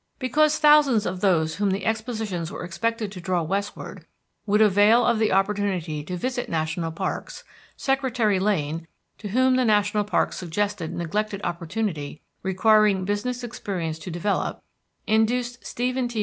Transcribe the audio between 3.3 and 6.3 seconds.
westward would avail of the opportunity to